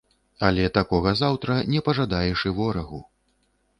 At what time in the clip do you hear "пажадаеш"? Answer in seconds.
1.91-2.39